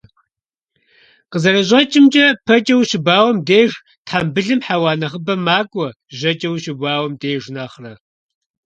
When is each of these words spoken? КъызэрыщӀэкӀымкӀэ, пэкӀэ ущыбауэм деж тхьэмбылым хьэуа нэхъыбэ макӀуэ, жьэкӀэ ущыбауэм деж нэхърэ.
КъызэрыщӀэкӀымкӀэ, 1.31 2.27
пэкӀэ 2.45 2.75
ущыбауэм 2.79 3.37
деж 3.47 3.71
тхьэмбылым 4.05 4.59
хьэуа 4.65 4.91
нэхъыбэ 4.99 5.33
макӀуэ, 5.45 5.87
жьэкӀэ 6.17 6.49
ущыбауэм 6.53 7.13
деж 7.21 7.43
нэхърэ. 7.55 7.93